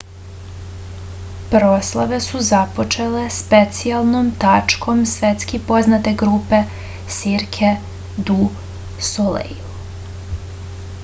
proslave 1.49 2.17
su 2.27 2.39
započele 2.47 3.25
specijalnom 3.35 4.31
tačkom 4.45 5.03
svetski 5.11 5.61
poznate 5.69 6.15
grupe 6.23 6.63
cirque 7.19 7.71
du 8.31 8.39
soleil 9.11 9.63